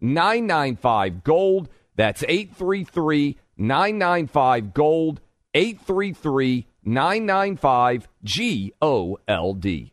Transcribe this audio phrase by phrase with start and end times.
[0.00, 1.68] 995 Gold.
[1.96, 5.20] That's 833 995 Gold.
[5.54, 9.92] 833 995 G O L D.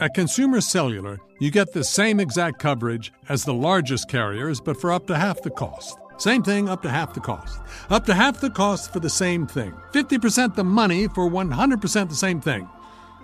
[0.00, 4.92] At Consumer Cellular, you get the same exact coverage as the largest carriers, but for
[4.92, 5.98] up to half the cost.
[6.18, 7.60] Same thing, up to half the cost.
[7.90, 9.72] Up to half the cost for the same thing.
[9.92, 12.68] 50% the money for 100% the same thing.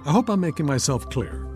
[0.06, 1.46] I hope I'm making myself clear.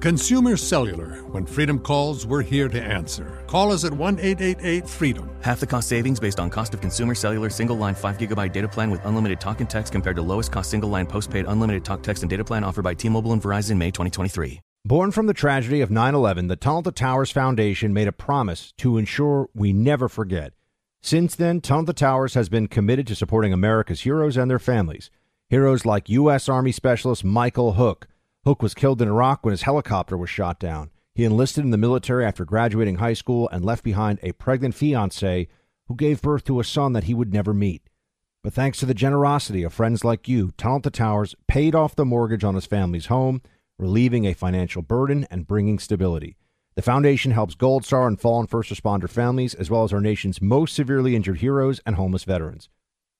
[0.00, 1.10] Consumer Cellular.
[1.30, 3.44] When freedom calls, we're here to answer.
[3.46, 5.30] Call us at 1 888 freedom.
[5.42, 8.66] Half the cost savings based on cost of consumer cellular single line 5 gigabyte data
[8.66, 12.02] plan with unlimited talk and text compared to lowest cost single line postpaid unlimited talk,
[12.02, 14.62] text, and data plan offered by T Mobile and Verizon May 2023.
[14.86, 18.72] Born from the tragedy of 9 11, the Tunnel to Towers Foundation made a promise
[18.78, 20.54] to ensure we never forget.
[21.02, 25.10] Since then, Tunnel to Towers has been committed to supporting America's heroes and their families.
[25.50, 26.48] Heroes like U.S.
[26.48, 28.06] Army Specialist Michael Hook.
[28.44, 30.90] Hook was killed in Iraq when his helicopter was shot down.
[31.14, 35.48] He enlisted in the military after graduating high school and left behind a pregnant fiancee
[35.88, 37.82] who gave birth to a son that he would never meet.
[38.42, 42.06] But thanks to the generosity of friends like you, Tunnel to Towers paid off the
[42.06, 43.42] mortgage on his family's home,
[43.78, 46.36] relieving a financial burden and bringing stability.
[46.76, 50.40] The foundation helps Gold Star and fallen first responder families, as well as our nation's
[50.40, 52.70] most severely injured heroes and homeless veterans.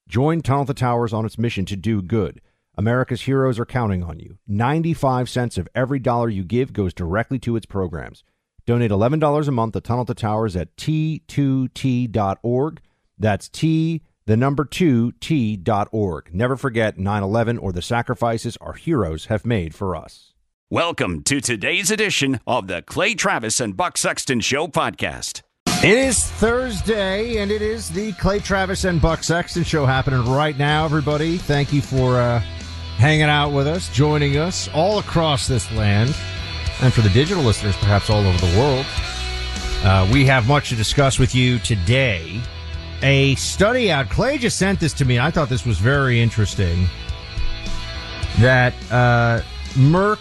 [0.09, 2.41] Join Tunnel to Towers on its mission to do good.
[2.77, 4.39] America's heroes are counting on you.
[4.47, 8.23] 95 cents of every dollar you give goes directly to its programs.
[8.67, 12.81] Donate $11 a month to Tunnel to Towers at t2t.org.
[13.19, 16.35] That's T, the number 2, t.org.
[16.35, 20.33] Never forget 9 11 or the sacrifices our heroes have made for us.
[20.71, 25.43] Welcome to today's edition of the Clay Travis and Buck Sexton Show podcast.
[25.83, 30.57] It is Thursday, and it is the Clay Travis and Buck Sexton Show happening right
[30.57, 31.39] now, everybody.
[31.39, 32.41] Thank you for uh,
[33.01, 36.15] hanging out with us, joining us all across this land,
[36.83, 38.85] and for the digital listeners, perhaps all over the world.
[39.83, 42.43] Uh, we have much to discuss with you today.
[43.03, 45.19] A study out, Clay just sent this to me.
[45.19, 46.87] I thought this was very interesting.
[48.39, 49.41] That uh,
[49.71, 50.19] Merck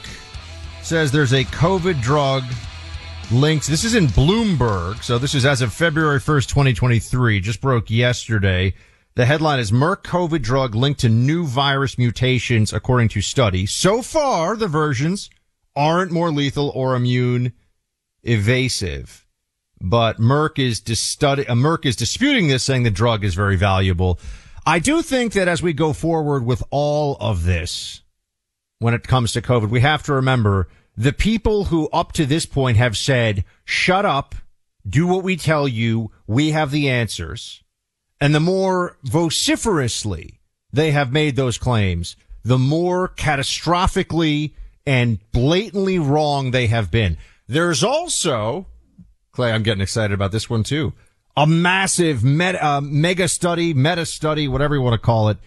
[0.82, 2.44] says there's a COVID drug
[3.30, 3.68] linked.
[3.68, 5.04] This is in Bloomberg.
[5.04, 7.42] So this is as of February 1st, 2023.
[7.42, 8.74] Just broke yesterday.
[9.16, 13.66] The headline is Merck COVID drug linked to new virus mutations according to study.
[13.66, 15.30] So far, the versions
[15.76, 17.54] aren't more lethal or immune
[18.24, 19.26] evasive.
[19.82, 24.20] But Merck is, dis- uh, Merck is disputing this, saying the drug is very valuable.
[24.66, 28.02] I do think that as we go forward with all of this,
[28.80, 32.46] when it comes to COVID, we have to remember the people who up to this
[32.46, 34.36] point have said, shut up,
[34.88, 37.64] do what we tell you, we have the answers.
[38.22, 40.40] And the more vociferously
[40.72, 44.54] they have made those claims, the more catastrophically
[44.86, 47.18] and blatantly wrong they have been.
[47.48, 48.68] There's also,
[49.32, 50.94] Clay, I'm getting excited about this one too,
[51.36, 55.38] a massive meta, uh, mega study, meta study, whatever you want to call it,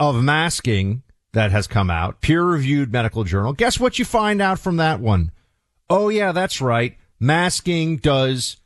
[0.00, 1.02] of masking
[1.32, 3.52] that has come out, peer reviewed medical journal.
[3.52, 5.30] Guess what you find out from that one?
[5.90, 6.96] Oh yeah, that's right.
[7.20, 8.56] Masking does,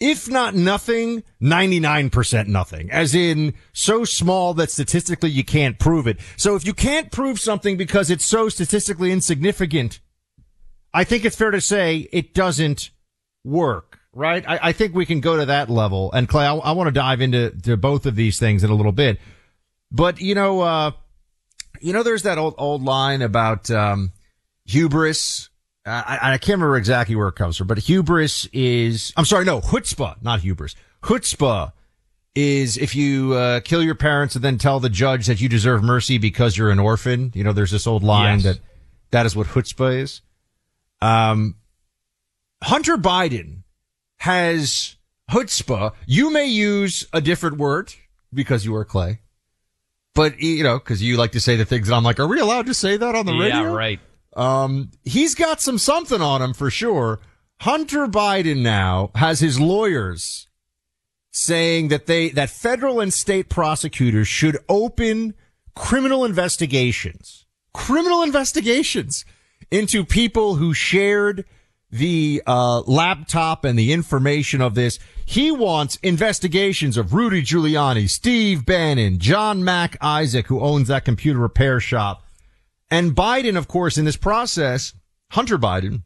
[0.00, 2.90] if not nothing, 99% nothing.
[2.90, 6.18] As in, so small that statistically you can't prove it.
[6.36, 10.00] So if you can't prove something because it's so statistically insignificant,
[10.94, 12.90] I think it's fair to say it doesn't
[13.44, 14.44] work, right?
[14.48, 16.12] I, I think we can go to that level.
[16.12, 18.74] And Clay, I, I want to dive into to both of these things in a
[18.74, 19.18] little bit.
[19.90, 20.90] But, you know, uh,
[21.80, 24.12] you know, there's that old old line about um,
[24.64, 25.47] hubris.
[25.88, 29.12] I, I can't remember exactly where it comes from, but hubris is.
[29.16, 30.74] I'm sorry, no, chutzpah, not hubris.
[31.02, 31.72] Chutzpah
[32.34, 35.82] is if you uh, kill your parents and then tell the judge that you deserve
[35.82, 37.32] mercy because you're an orphan.
[37.34, 38.44] You know, there's this old line yes.
[38.44, 38.60] that
[39.10, 40.20] that is what chutzpah is.
[41.00, 41.56] Um,
[42.62, 43.62] Hunter Biden
[44.18, 44.96] has
[45.30, 45.94] chutzpah.
[46.06, 47.94] You may use a different word
[48.32, 49.20] because you are Clay.
[50.14, 52.40] But you know, because you like to say the things that I'm like, are we
[52.40, 53.62] allowed to say that on the radio?
[53.62, 54.00] Yeah, right.
[54.36, 57.20] Um, he's got some something on him for sure.
[57.60, 60.46] Hunter Biden now has his lawyers
[61.30, 65.34] saying that they that federal and state prosecutors should open
[65.74, 69.24] criminal investigations, criminal investigations
[69.70, 71.44] into people who shared
[71.90, 74.98] the uh, laptop and the information of this.
[75.24, 81.38] He wants investigations of Rudy Giuliani, Steve Bannon, John Mac Isaac, who owns that computer
[81.38, 82.24] repair shop.
[82.90, 84.94] And Biden, of course, in this process,
[85.30, 86.02] Hunter Biden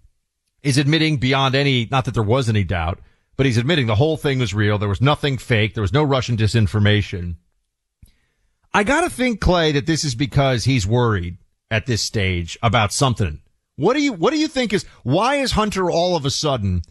[0.63, 2.99] is admitting beyond any, not that there was any doubt,
[3.37, 4.79] but he's admitting the whole thing was real.
[4.79, 5.75] There was nothing fake.
[5.75, 7.37] There was no Russian disinformation.
[8.75, 11.39] I gotta think, Clay, that this is because he's worried
[11.71, 13.41] at this stage about something.
[13.77, 16.83] What do you, what do you think is, why is Hunter all of a sudden,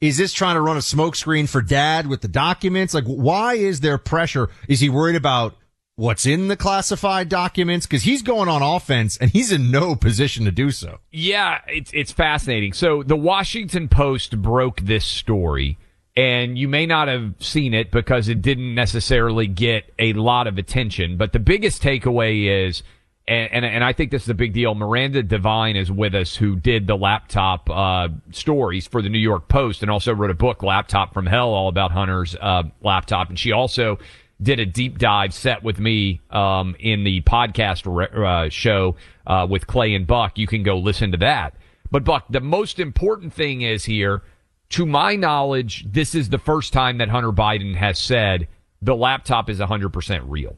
[0.00, 2.94] is this trying to run a smokescreen for dad with the documents?
[2.94, 4.48] Like, why is there pressure?
[4.68, 5.56] Is he worried about
[5.98, 7.84] what's in the classified documents?
[7.84, 11.00] Cause he's going on offense and he's in no position to do so.
[11.10, 12.72] Yeah, it's, it's fascinating.
[12.72, 15.76] So the Washington Post broke this story
[16.16, 20.56] and you may not have seen it because it didn't necessarily get a lot of
[20.56, 21.16] attention.
[21.16, 22.84] But the biggest takeaway is,
[23.26, 24.76] and, and, and I think this is a big deal.
[24.76, 29.48] Miranda Devine is with us, who did the laptop uh, stories for the New York
[29.48, 33.28] Post, and also wrote a book, "Laptop from Hell," all about Hunter's uh, laptop.
[33.28, 33.98] And she also
[34.40, 38.96] did a deep dive set with me um, in the podcast re- uh, show
[39.26, 40.38] uh, with Clay and Buck.
[40.38, 41.54] You can go listen to that.
[41.90, 44.22] But Buck, the most important thing is here,
[44.70, 48.46] to my knowledge, this is the first time that Hunter Biden has said
[48.80, 50.56] the laptop is 100% real.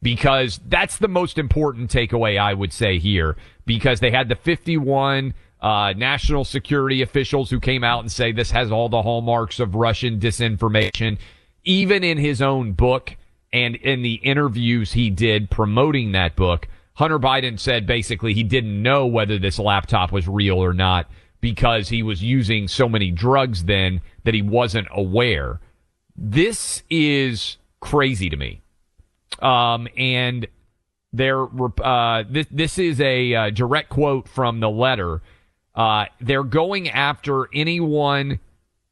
[0.00, 3.36] Because that's the most important takeaway I would say here.
[3.66, 8.52] Because they had the 51 uh, national security officials who came out and say this
[8.52, 11.18] has all the hallmarks of Russian disinformation
[11.68, 13.14] even in his own book
[13.52, 18.82] and in the interviews he did promoting that book, Hunter Biden said basically he didn't
[18.82, 21.08] know whether this laptop was real or not
[21.42, 25.60] because he was using so many drugs then that he wasn't aware.
[26.16, 28.62] This is crazy to me.
[29.40, 30.48] Um, and
[31.12, 31.46] there,
[31.84, 35.20] uh, this, this is a uh, direct quote from the letter.
[35.74, 38.40] Uh, they're going after anyone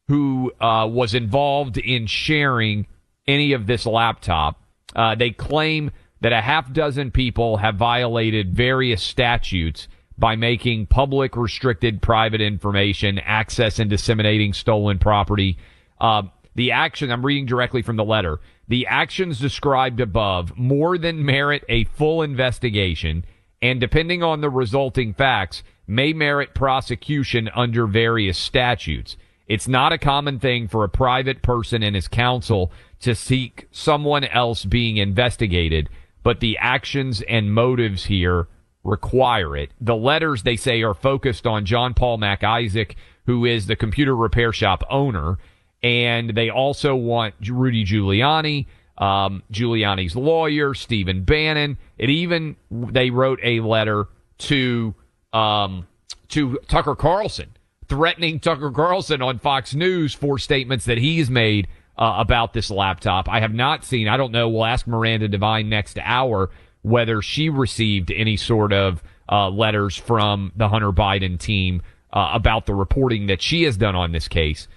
[0.07, 2.87] who uh, was involved in sharing
[3.27, 4.61] any of this laptop.
[4.95, 9.87] Uh, they claim that a half dozen people have violated various statutes
[10.17, 15.57] by making public restricted private information, access and disseminating stolen property.
[15.99, 16.23] Uh,
[16.55, 21.63] the action, I'm reading directly from the letter, the actions described above more than merit
[21.69, 23.23] a full investigation
[23.61, 29.17] and depending on the resulting facts may merit prosecution under various statutes.
[29.47, 34.25] It's not a common thing for a private person and his counsel to seek someone
[34.25, 35.89] else being investigated,
[36.23, 38.47] but the actions and motives here
[38.83, 39.71] require it.
[39.79, 42.95] The letters they say are focused on John Paul Mac Isaac,
[43.25, 45.37] who is the computer repair shop owner,
[45.83, 48.65] and they also want Rudy Giuliani,
[48.97, 51.77] um, Giuliani's lawyer, Stephen Bannon.
[51.97, 54.07] It even they wrote a letter
[54.39, 54.95] to
[55.33, 55.87] um,
[56.29, 57.56] to Tucker Carlson
[57.87, 61.67] threatening Tucker Carlson on Fox News for statements that he's made
[61.97, 63.29] uh, about this laptop.
[63.29, 66.49] I have not seen, I don't know, we'll ask Miranda Devine next hour
[66.81, 71.81] whether she received any sort of uh, letters from the Hunter Biden team
[72.13, 74.67] uh, about the reporting that she has done on this case.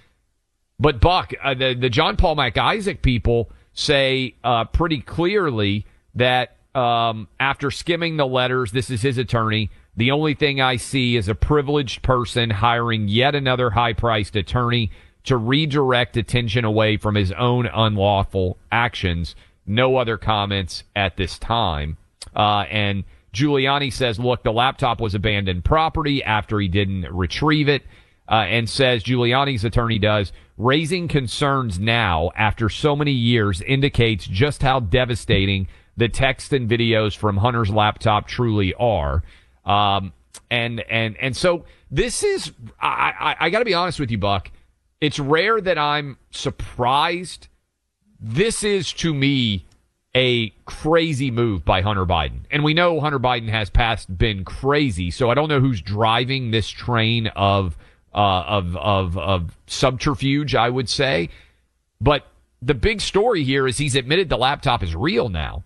[0.79, 5.85] But Buck, uh, the, the John Paul Mac Isaac people say uh, pretty clearly
[6.15, 9.69] that um, after skimming the letters, this is his attorney
[10.01, 14.89] the only thing I see is a privileged person hiring yet another high priced attorney
[15.25, 19.35] to redirect attention away from his own unlawful actions.
[19.67, 21.97] No other comments at this time.
[22.35, 27.83] Uh, and Giuliani says, look, the laptop was abandoned property after he didn't retrieve it.
[28.27, 34.63] Uh, and says Giuliani's attorney does raising concerns now after so many years indicates just
[34.63, 39.21] how devastating the text and videos from Hunter's laptop truly are.
[39.71, 40.11] Um,
[40.49, 44.17] and and and so this is I, I, I got to be honest with you,
[44.17, 44.51] Buck.
[44.99, 47.47] It's rare that I'm surprised.
[48.19, 49.65] This is to me
[50.13, 55.09] a crazy move by Hunter Biden, and we know Hunter Biden has past been crazy.
[55.09, 57.77] So I don't know who's driving this train of
[58.13, 60.53] uh, of of of subterfuge.
[60.53, 61.29] I would say,
[62.01, 62.27] but
[62.61, 65.63] the big story here is he's admitted the laptop is real now,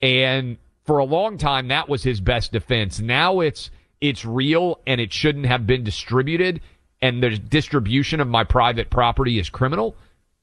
[0.00, 0.58] and
[0.88, 2.98] for a long time that was his best defense.
[2.98, 6.62] Now it's it's real and it shouldn't have been distributed
[7.02, 9.96] and the distribution of my private property is criminal.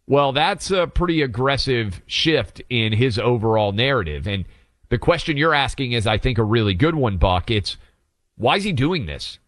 [0.05, 4.27] Well, that's a pretty aggressive shift in his overall narrative.
[4.27, 4.45] And
[4.89, 7.49] the question you're asking is, I think, a really good one, Buck.
[7.49, 7.77] It's
[8.37, 9.39] why is he doing this?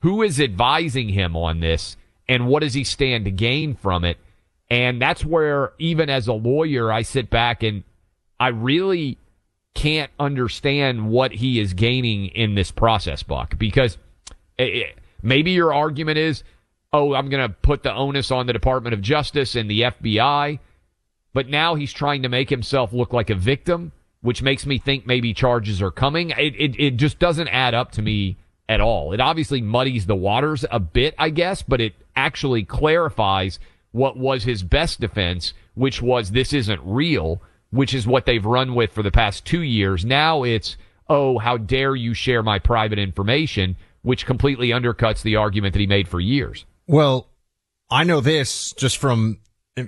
[0.00, 1.96] Who is advising him on this?
[2.28, 4.18] And what does he stand to gain from it?
[4.68, 7.84] And that's where, even as a lawyer, I sit back and
[8.38, 9.16] I really
[9.74, 13.98] can't understand what he is gaining in this process, Buck, because
[14.58, 16.44] it, maybe your argument is
[16.92, 20.58] oh, I'm going to put the onus on the Department of Justice and the FBI.
[21.32, 25.06] But now he's trying to make himself look like a victim, which makes me think
[25.06, 26.30] maybe charges are coming.
[26.30, 28.36] It, it, it just doesn't add up to me
[28.68, 29.12] at all.
[29.12, 33.58] It obviously muddies the waters a bit, I guess, but it actually clarifies
[33.92, 38.74] what was his best defense, which was this isn't real, which is what they've run
[38.74, 40.04] with for the past two years.
[40.04, 40.76] Now it's,
[41.08, 45.86] oh, how dare you share my private information, which completely undercuts the argument that he
[45.86, 46.64] made for years.
[46.86, 47.28] Well,
[47.90, 49.38] I know this just from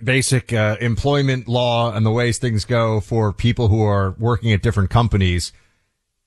[0.02, 4.62] basic uh, employment law and the ways things go for people who are working at
[4.62, 5.52] different companies.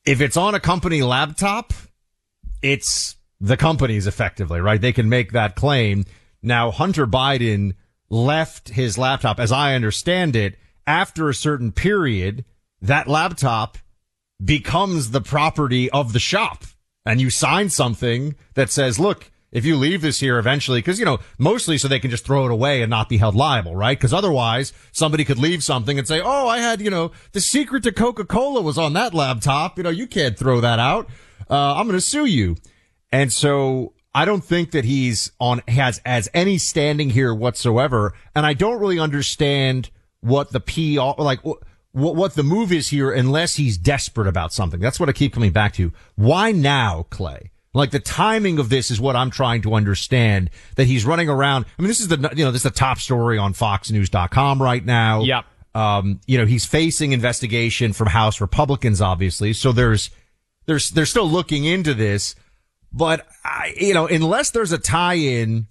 [0.06, 1.74] If it's on a company laptop,
[2.62, 4.80] it's the company's effectively, right?
[4.80, 6.06] They can make that claim.
[6.42, 7.74] Now, Hunter Biden
[8.10, 10.56] left his laptop, as I understand it,
[10.88, 12.46] after a certain period,
[12.82, 13.78] that laptop
[14.44, 16.64] becomes the property of the shop.
[17.06, 21.06] And you sign something that says, look, if you leave this here eventually, because, you
[21.06, 23.98] know, mostly so they can just throw it away and not be held liable, right?
[23.98, 27.84] Because otherwise somebody could leave something and say, oh, I had, you know, the secret
[27.84, 29.78] to Coca-Cola was on that laptop.
[29.78, 31.08] You know, you can't throw that out.
[31.50, 32.58] Uh, I'm going to sue you.
[33.10, 38.14] And so I don't think that he's on, has, has any standing here whatsoever.
[38.36, 39.90] And I don't really understand
[40.22, 44.80] what the PR, like, what, what the move is here unless he's desperate about something.
[44.80, 45.92] That's what I keep coming back to.
[46.16, 47.52] Why now, Clay?
[47.74, 51.66] Like the timing of this is what I'm trying to understand that he's running around.
[51.78, 54.84] I mean, this is the, you know, this is the top story on foxnews.com right
[54.84, 55.22] now.
[55.22, 55.46] Yep.
[55.76, 59.54] Um, you know, he's facing investigation from House Republicans, obviously.
[59.54, 60.10] So there's,
[60.66, 62.36] there's, they're still looking into this,
[62.92, 65.68] but I, you know, unless there's a tie-in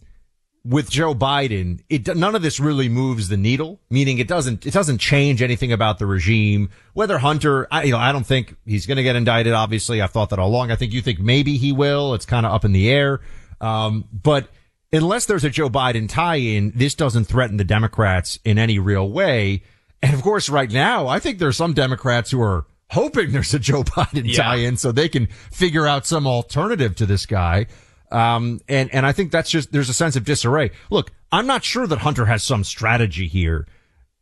[0.69, 3.81] with Joe Biden, it none of this really moves the needle.
[3.91, 6.71] Meaning, it doesn't it doesn't change anything about the regime.
[6.95, 9.53] Whether Hunter, I, you know, I don't think he's going to get indicted.
[9.53, 10.71] Obviously, I've thought that all along.
[10.71, 12.15] I think you think maybe he will.
[12.15, 13.21] It's kind of up in the air.
[13.61, 14.49] Um, but
[14.93, 19.63] unless there's a Joe Biden tie-in, this doesn't threaten the Democrats in any real way.
[20.03, 23.59] And of course, right now, I think there's some Democrats who are hoping there's a
[23.59, 24.43] Joe Biden yeah.
[24.43, 27.67] tie-in so they can figure out some alternative to this guy.
[28.11, 30.71] Um, and, and I think that's just, there's a sense of disarray.
[30.91, 33.67] Look, I'm not sure that Hunter has some strategy here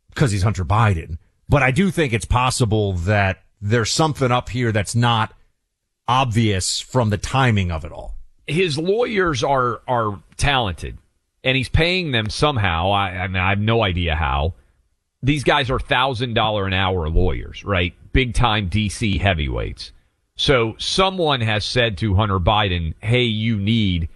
[0.09, 4.71] because he's Hunter Biden, but I do think it's possible that there's something up here
[4.71, 5.33] that's not
[6.07, 8.15] obvious from the timing of it all.
[8.47, 10.97] His lawyers are, are talented
[11.43, 12.91] and he's paying them somehow.
[12.91, 14.55] I, I mean, I have no idea how.
[15.23, 17.93] These guys are thousand dollar an hour lawyers, right?
[18.13, 19.91] Big time DC heavyweights.
[20.37, 24.09] So someone has said to Hunter Biden, hey, you need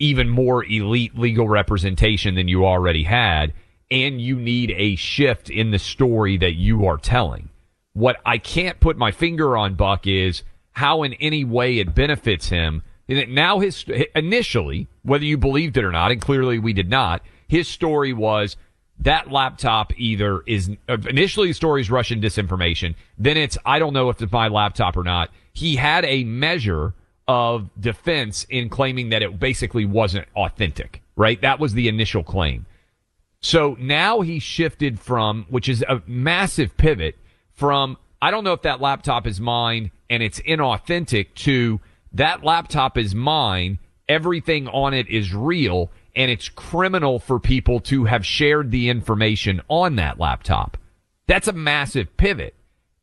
[0.00, 3.52] even more elite legal representation than you already had,
[3.90, 7.50] and you need a shift in the story that you are telling.
[7.92, 12.48] What I can't put my finger on, Buck, is how in any way it benefits
[12.48, 12.82] him.
[13.08, 13.84] Now his,
[14.14, 18.56] initially, whether you believed it or not, and clearly we did not, his story was
[19.00, 22.94] that laptop either is, initially the story is Russian disinformation.
[23.18, 26.94] Then it's, I don't know if it's my laptop or not he had a measure
[27.28, 31.40] of defense in claiming that it basically wasn't authentic, right?
[31.42, 32.66] That was the initial claim.
[33.40, 37.16] So now he shifted from, which is a massive pivot
[37.52, 41.80] from, I don't know if that laptop is mine and it's inauthentic to
[42.12, 43.78] that laptop is mine.
[44.08, 49.60] Everything on it is real and it's criminal for people to have shared the information
[49.68, 50.76] on that laptop.
[51.28, 52.54] That's a massive pivot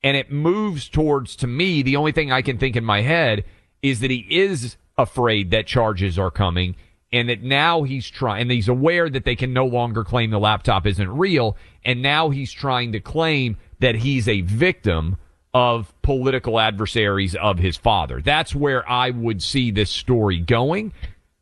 [0.08, 3.44] and it moves towards to me the only thing i can think in my head
[3.82, 6.76] is that he is afraid that charges are coming
[7.12, 10.40] and that now he's trying and he's aware that they can no longer claim the
[10.40, 11.56] laptop isn't real.
[11.86, 15.18] And now he's trying to claim that he's a victim
[15.54, 18.22] of political adversaries of his father.
[18.22, 20.94] That's where i would see this story going.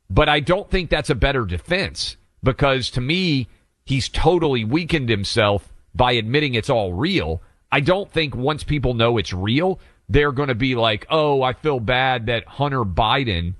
[0.09, 3.47] But i don't think that's a better defense because to me
[3.85, 7.41] he's totally weakened himself by admitting it's all real
[7.71, 9.79] I don't think once people know it's real,
[10.09, 13.55] they're going to be like, oh, I feel bad that Hunter Biden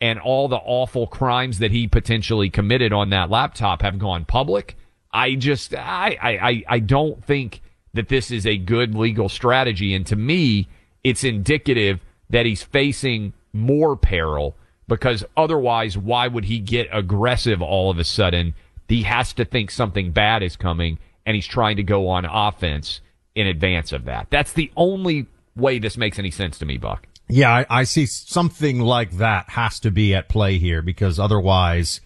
[0.00, 4.76] and all the awful crimes that he potentially committed on that laptop have gone public.
[5.12, 7.62] I just, I, I, I don't think
[7.94, 9.94] that this is a good legal strategy.
[9.94, 10.68] And to me,
[11.02, 14.54] it's indicative that he's facing more peril
[14.86, 18.54] because otherwise, why would he get aggressive all of a sudden?
[18.88, 23.00] He has to think something bad is coming and he's trying to go on offense
[23.36, 24.26] in advance of that.
[24.30, 27.06] That's the only way this makes any sense to me, Buck.
[27.28, 32.00] Yeah, I, I, see something like that has to be at play here because otherwise,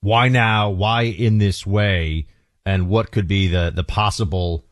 [0.00, 0.70] why now?
[0.70, 2.26] Why in this way?
[2.66, 4.64] And what could be the, the possible,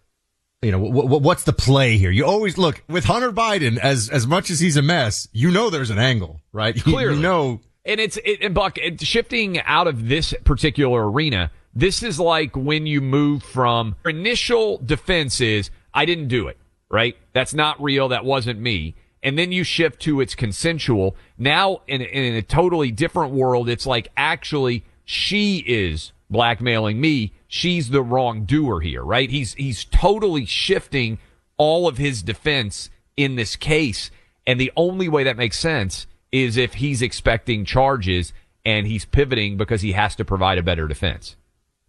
[0.63, 2.11] you know, w- w- what's the play here?
[2.11, 5.69] You always look with Hunter Biden as, as much as he's a mess, you know,
[5.69, 6.75] there's an angle, right?
[6.83, 7.17] Clearly.
[7.17, 11.51] You know, And it's it, and Buck it, shifting out of this particular arena.
[11.75, 16.59] This is like when you move from initial defense is I didn't do it,
[16.91, 17.17] right?
[17.33, 18.09] That's not real.
[18.09, 18.95] That wasn't me.
[19.23, 21.17] And then you shift to it's consensual.
[21.39, 27.33] Now in, in a totally different world, it's like actually she is blackmailing me.
[27.47, 29.31] She's the wrongdoer here, right?
[29.31, 31.19] He's he's totally shifting
[31.57, 34.11] all of his defense in this case.
[34.47, 38.33] And the only way that makes sense is if he's expecting charges
[38.65, 41.37] and he's pivoting because he has to provide a better defense.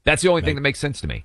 [0.04, 1.24] That's the only thing that makes sense to me.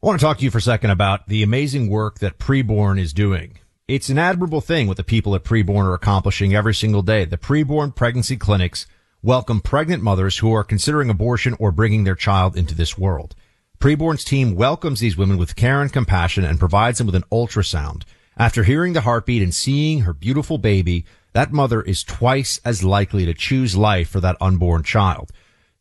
[0.00, 3.00] I want to talk to you for a second about the amazing work that preborn
[3.00, 3.58] is doing.
[3.88, 7.24] It's an admirable thing what the people at preborn are accomplishing every single day.
[7.24, 8.86] The preborn pregnancy clinics
[9.24, 13.34] welcome pregnant mothers who are considering abortion or bringing their child into this world.
[13.80, 18.04] Preborn's team welcomes these women with care and compassion and provides them with an ultrasound.
[18.36, 23.26] After hearing the heartbeat and seeing her beautiful baby, that mother is twice as likely
[23.26, 25.32] to choose life for that unborn child.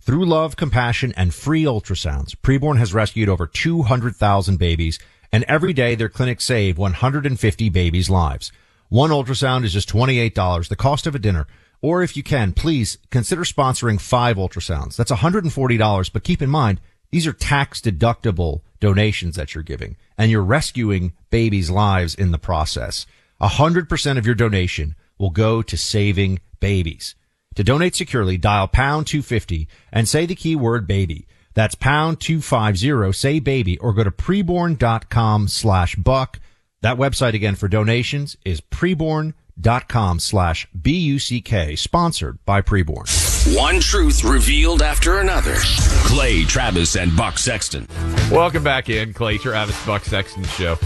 [0.07, 4.99] Through love, compassion, and free ultrasounds, Preborn has rescued over 200,000 babies,
[5.33, 8.53] and every day their clinics save 150 babies' lives.
[8.87, 11.45] One ultrasound is just $28, the cost of a dinner.
[11.81, 14.95] Or if you can, please consider sponsoring five ultrasounds.
[14.95, 16.79] That's $140, but keep in mind,
[17.11, 22.37] these are tax deductible donations that you're giving, and you're rescuing babies' lives in the
[22.37, 23.05] process.
[23.41, 27.15] 100% of your donation will go to saving babies.
[27.57, 31.25] To donate securely, dial pound 250 and say the keyword baby.
[31.55, 36.39] That's pound 250, say baby, or go to preborn.com slash buck.
[36.83, 43.57] That website again for donations is preborn.com slash B-U-C-K, sponsored by Preborn.
[43.57, 45.55] One truth revealed after another.
[45.55, 47.87] Clay Travis and Buck Sexton.
[48.29, 50.77] Welcome back in, Clay Travis Buck Sexton Show.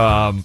[0.00, 0.44] Um,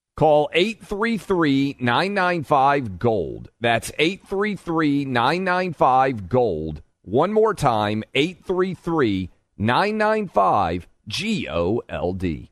[0.17, 3.49] Call 833 995 Gold.
[3.59, 6.81] That's 833 995 Gold.
[7.03, 12.51] One more time 833 995 G O L D.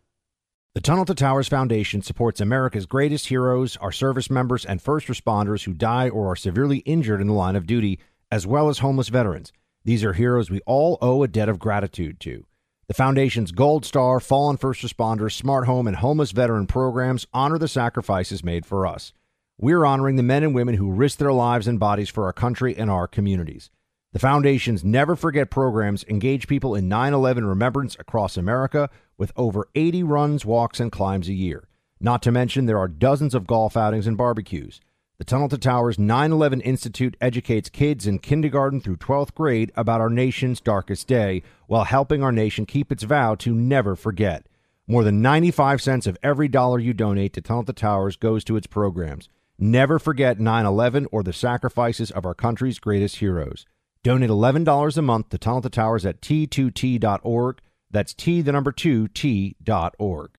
[0.75, 5.65] The Tunnel to Towers Foundation supports America's greatest heroes, our service members, and first responders
[5.65, 7.99] who die or are severely injured in the line of duty,
[8.31, 9.51] as well as homeless veterans.
[9.83, 12.45] These are heroes we all owe a debt of gratitude to.
[12.89, 17.67] The Foundation's Gold Star, Fallen First Responders, Smart Home, and Homeless Veteran programs honor the
[17.67, 19.13] sacrifices made for us.
[19.59, 22.75] We're honoring the men and women who risked their lives and bodies for our country
[22.75, 23.69] and our communities.
[24.11, 29.67] The Foundation's Never Forget programs engage people in 9 11 remembrance across America with over
[29.75, 31.67] 80 runs, walks, and climbs a year.
[31.99, 34.81] Not to mention, there are dozens of golf outings and barbecues.
[35.19, 39.99] The Tunnel to Towers 9 11 Institute educates kids in kindergarten through 12th grade about
[39.99, 44.47] our nation's darkest day while helping our nation keep its vow to never forget.
[44.87, 48.55] More than 95 cents of every dollar you donate to Tunnel to Towers goes to
[48.55, 49.27] its programs.
[49.57, 53.65] Never forget 9 11 or the sacrifices of our country's greatest heroes.
[54.03, 57.59] Donate $11 a month to Tunnel to Towers at t2t.org.
[57.91, 60.38] That's T, the number 2, T.org.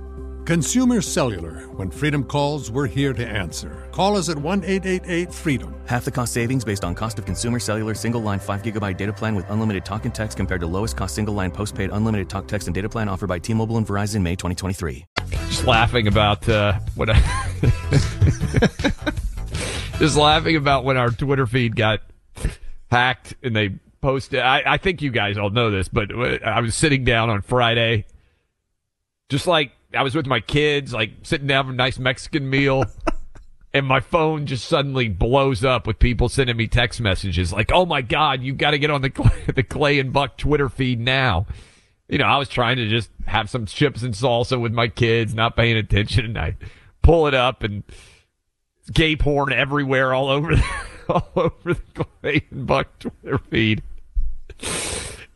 [0.51, 1.61] Consumer Cellular.
[1.77, 3.87] When freedom calls, we're here to answer.
[3.93, 5.73] Call us at 1 888 freedom.
[5.85, 9.13] Half the cost savings based on cost of consumer cellular single line 5 gigabyte data
[9.13, 12.49] plan with unlimited talk and text compared to lowest cost single line postpaid unlimited talk,
[12.49, 15.05] text, and data plan offered by T Mobile and Verizon May 2023.
[15.47, 17.21] Just laughing about uh, what I.
[19.99, 22.01] just laughing about when our Twitter feed got
[22.91, 23.69] hacked and they
[24.01, 24.41] posted.
[24.41, 26.09] I, I think you guys all know this, but
[26.45, 28.03] I was sitting down on Friday,
[29.29, 32.85] just like I was with my kids, like sitting down for a nice Mexican meal.
[33.73, 37.85] and my phone just suddenly blows up with people sending me text messages like, "Oh
[37.85, 40.99] my God, you've got to get on the Clay, the Clay and Buck Twitter feed
[40.99, 41.45] now."
[42.07, 45.33] You know, I was trying to just have some chips and salsa with my kids,
[45.33, 46.57] not paying attention, and I
[47.01, 47.83] pull it up and
[48.91, 50.65] gay porn everywhere, all over, the,
[51.09, 53.81] all over the Clay and Buck Twitter feed,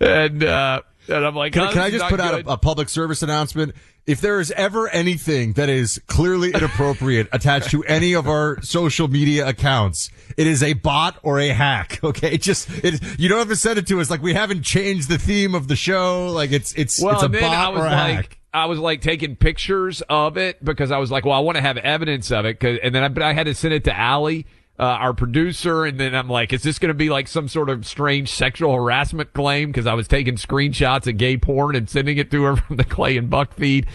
[0.02, 2.90] and uh, and I'm like, Can, oh, can I just put out a, a public
[2.90, 3.74] service announcement?
[4.06, 9.08] If there is ever anything that is clearly inappropriate attached to any of our social
[9.08, 12.00] media accounts, it is a bot or a hack.
[12.04, 14.10] Okay, just it, you don't have to send it to us.
[14.12, 16.28] Like we haven't changed the theme of the show.
[16.28, 18.38] Like it's it's Well, it's a bot I was or a like, hack.
[18.54, 21.62] I was like taking pictures of it because I was like, well, I want to
[21.62, 22.60] have evidence of it.
[22.60, 24.46] 'cause- and then I, but I had to send it to Allie,
[24.80, 25.86] uh, our producer.
[25.86, 28.76] And then I'm like, is this going to be like some sort of strange sexual
[28.76, 29.72] harassment claim?
[29.72, 32.84] Cause I was taking screenshots of gay porn and sending it to her from the
[32.84, 33.88] Clay and Buck feed.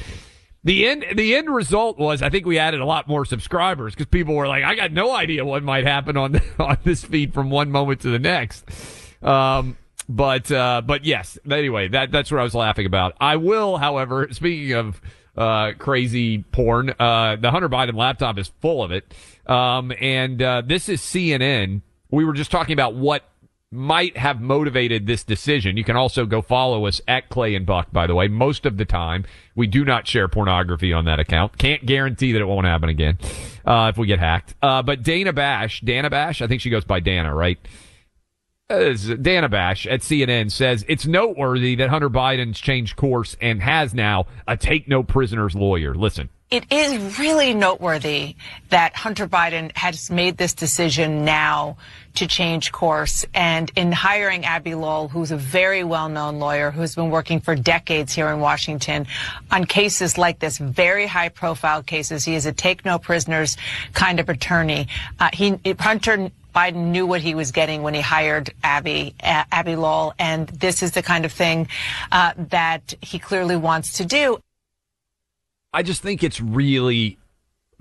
[0.63, 4.09] The end, the end result was, I think we added a lot more subscribers because
[4.09, 7.51] people were like, I got no idea what might happen on, on this feed from
[7.51, 8.65] one moment to the next.
[9.23, 13.15] Um, but, uh, but yes, anyway, that, that's what I was laughing about.
[13.21, 15.01] I will, however, speaking of,
[15.41, 19.13] uh, crazy porn, uh, the Hunter Biden laptop is full of it.
[19.47, 21.81] Um, and, uh, this is CNN.
[22.11, 23.25] We were just talking about what
[23.73, 25.77] might have motivated this decision.
[25.77, 28.27] You can also go follow us at Clay and Buck, by the way.
[28.27, 29.25] Most of the time,
[29.55, 31.57] we do not share pornography on that account.
[31.57, 33.19] Can't guarantee that it won't happen again,
[33.65, 34.55] uh, if we get hacked.
[34.61, 37.59] Uh, but Dana Bash, Dana Bash, I think she goes by Dana, right?
[38.71, 43.93] Uh, Dana Bash at CNN says it's noteworthy that Hunter Biden's changed course and has
[43.93, 45.93] now a take no prisoners lawyer.
[45.93, 46.29] Listen.
[46.51, 48.35] It is really noteworthy
[48.71, 51.77] that Hunter Biden has made this decision now
[52.17, 53.25] to change course.
[53.33, 58.13] And in hiring Abbe Lowell, who's a very well-known lawyer who's been working for decades
[58.13, 59.07] here in Washington
[59.53, 62.25] on cases like this, very high-profile cases.
[62.25, 63.57] He is a take no prisoners
[63.93, 64.89] kind of attorney.
[65.21, 70.15] Uh, he Hunter Biden knew what he was getting when he hired Abbe Abbe Lowell,
[70.19, 71.69] and this is the kind of thing
[72.11, 74.41] uh, that he clearly wants to do.
[75.73, 77.19] I just think it's really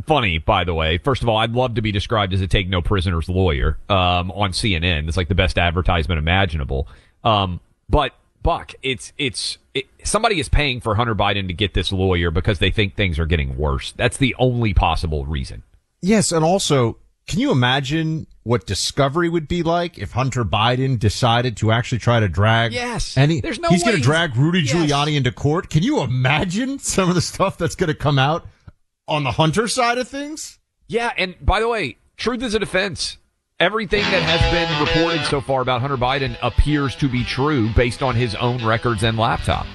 [0.05, 0.97] funny, by the way.
[0.97, 4.31] First of all, I'd love to be described as a take no prisoners lawyer um,
[4.31, 5.07] on CNN.
[5.07, 6.87] It's like the best advertisement imaginable.
[7.23, 11.91] Um, but Buck, it's it's it, somebody is paying for Hunter Biden to get this
[11.91, 13.91] lawyer because they think things are getting worse.
[13.93, 15.63] That's the only possible reason.
[16.01, 16.97] Yes, and also,
[17.29, 22.19] can you imagine what discovery would be like if Hunter Biden decided to actually try
[22.19, 22.73] to drag?
[22.73, 23.15] Yes.
[23.15, 23.39] any.
[23.39, 24.73] There's no He's going to drag Rudy Yes.
[24.73, 25.69] Giuliani into court.
[25.69, 28.45] Can you imagine some of the stuff that's going to come out
[29.07, 30.57] on the Hunter side of things?
[30.87, 33.17] Yeah, and by the way, truth is a defense.
[33.59, 38.01] Everything that has been reported so far about Hunter Biden appears to be true based
[38.01, 39.67] on his own records and laptop.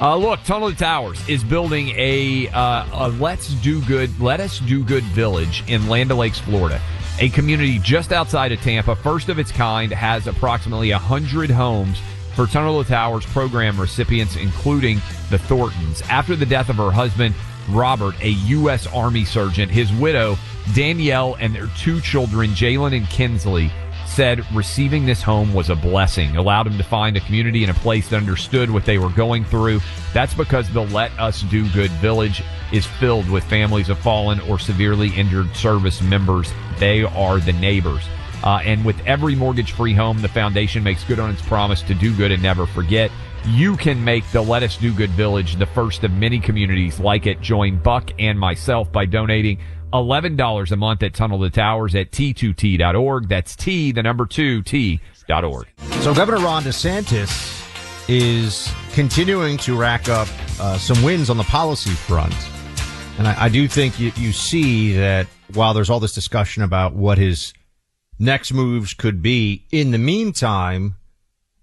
[0.00, 4.58] Uh, look, Tunnel to Towers is building a, uh, a Let's Do Good, Let Us
[4.58, 6.80] Do Good village in Land O'Lakes, Florida.
[7.18, 11.98] A community just outside of Tampa, first of its kind, has approximately 100 homes
[12.34, 14.96] for Tunnel of Towers program recipients, including
[15.30, 16.02] the Thorntons.
[16.10, 17.34] After the death of her husband,
[17.70, 18.86] Robert, a U.S.
[18.88, 20.36] Army surgeon, his widow,
[20.74, 23.72] Danielle, and their two children, Jalen and Kinsley,
[24.08, 27.80] said receiving this home was a blessing, allowed him to find a community and a
[27.80, 29.80] place that understood what they were going through.
[30.12, 32.42] That's because the Let Us Do Good Village
[32.72, 36.52] is filled with families of fallen or severely injured service members.
[36.78, 38.04] They are the neighbors.
[38.42, 41.94] Uh, and with every mortgage free home, the foundation makes good on its promise to
[41.94, 43.10] do good and never forget.
[43.46, 47.26] You can make the Let Us Do Good Village the first of many communities like
[47.26, 47.40] it.
[47.40, 49.58] Join Buck and myself by donating
[49.96, 53.28] $11 a month at Tunnel to Towers at T2T.org.
[53.28, 55.66] That's T, the number two, T.org.
[56.00, 57.64] So Governor Ron DeSantis
[58.08, 60.28] is continuing to rack up
[60.60, 62.34] uh, some wins on the policy front.
[63.18, 66.94] And I, I do think you, you see that while there's all this discussion about
[66.94, 67.54] what his
[68.18, 70.96] next moves could be, in the meantime,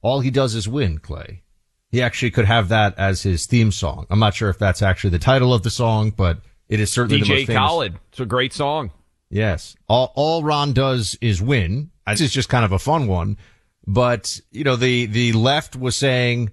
[0.01, 1.43] all he does is win, Clay.
[1.91, 4.07] He actually could have that as his theme song.
[4.09, 6.39] I'm not sure if that's actually the title of the song, but
[6.69, 7.59] it is certainly the most DJ famous.
[7.59, 7.93] Khaled.
[8.09, 8.91] It's a great song.
[9.29, 9.75] Yes.
[9.87, 11.89] All, all Ron does is win.
[12.07, 13.37] This is just kind of a fun one.
[13.85, 16.51] But, you know, the, the left was saying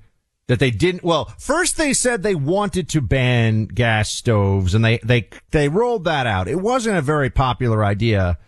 [0.48, 4.98] that they didn't, well, first they said they wanted to ban gas stoves and they,
[4.98, 6.48] they, they rolled that out.
[6.48, 8.38] It wasn't a very popular idea.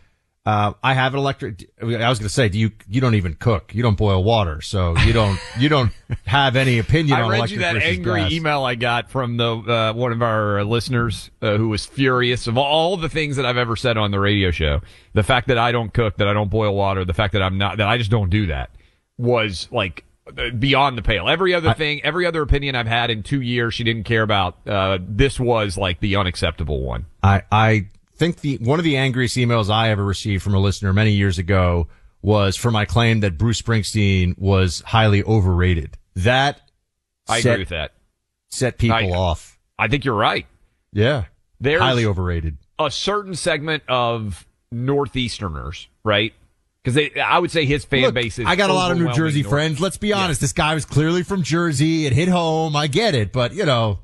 [0.45, 3.35] Uh, I have an electric, I was going to say, do you, you don't even
[3.35, 3.73] cook.
[3.75, 4.61] You don't boil water.
[4.61, 5.93] So you don't, you don't
[6.27, 8.33] have any opinion I on read electric you that angry gas.
[8.33, 12.59] email I got from the uh, one of our listeners uh, who was furious of
[12.59, 14.81] all the things that I've ever said on the radio show.
[15.13, 17.57] The fact that I don't cook, that I don't boil water, the fact that I'm
[17.57, 18.71] not, that I just don't do that
[19.19, 21.29] was like uh, beyond the pale.
[21.29, 24.67] Every other thing, every other opinion I've had in two years, she didn't care about.
[24.67, 27.07] Uh, this was like the unacceptable one.
[27.23, 27.87] I, I
[28.23, 31.39] think the one of the angriest emails I ever received from a listener many years
[31.39, 31.89] ago
[32.23, 35.99] was for my claim that Bruce Springsteen was highly overrated.
[36.15, 36.61] That
[37.29, 37.95] I set, agree with that.
[38.51, 39.59] Set people I, off.
[39.77, 40.47] I think you're right.
[40.93, 41.25] Yeah.
[41.61, 42.59] There's highly overrated.
[42.79, 46.33] A certain segment of Northeasterners, right?
[46.85, 48.47] Because I would say his fan Look, base is.
[48.47, 49.51] I got a lot of New Jersey North.
[49.51, 49.81] friends.
[49.81, 50.41] Let's be honest.
[50.41, 52.07] This guy was clearly from Jersey.
[52.07, 52.77] It hit home.
[52.77, 54.01] I get it, but you know,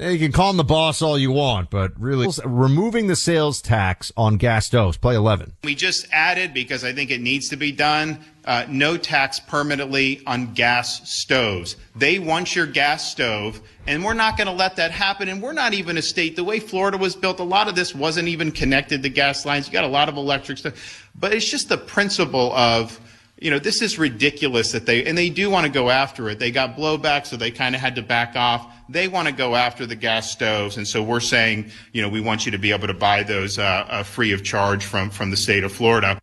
[0.00, 4.10] you can call him the boss all you want, but really removing the sales tax
[4.16, 4.96] on gas stoves.
[4.96, 5.54] Play eleven.
[5.64, 8.24] We just added because I think it needs to be done.
[8.44, 11.76] Uh, no tax permanently on gas stoves.
[11.94, 15.28] They want your gas stove, and we're not going to let that happen.
[15.28, 16.34] And we're not even a state.
[16.34, 19.68] The way Florida was built, a lot of this wasn't even connected to gas lines.
[19.68, 22.98] You got a lot of electric stuff, but it's just the principle of
[23.42, 26.38] you know, this is ridiculous that they, and they do want to go after it.
[26.38, 28.72] They got blowback, so they kind of had to back off.
[28.88, 32.20] They want to go after the gas stoves, and so we're saying, you know, we
[32.20, 35.30] want you to be able to buy those uh, uh, free of charge from from
[35.30, 36.20] the state of Florida.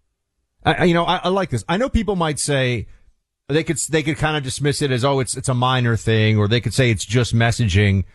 [0.64, 1.64] I, you know, I, I like this.
[1.68, 2.88] I know people might say
[3.48, 6.38] they could they could kind of dismiss it as oh, it's it's a minor thing,
[6.38, 8.06] or they could say it's just messaging.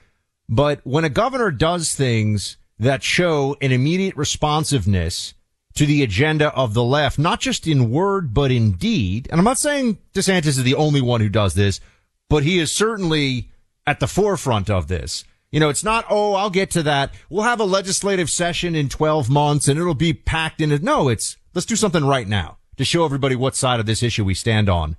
[0.48, 5.34] But when a governor does things that show an immediate responsiveness
[5.74, 9.28] to the agenda of the left, not just in word, but in deed.
[9.30, 11.80] And I'm not saying DeSantis is the only one who does this,
[12.28, 13.50] but he is certainly
[13.86, 15.24] at the forefront of this.
[15.50, 17.12] You know, it's not, oh, I'll get to that.
[17.28, 20.82] We'll have a legislative session in 12 months and it'll be packed in it.
[20.82, 24.24] No, it's, let's do something right now to show everybody what side of this issue
[24.24, 24.96] we stand on.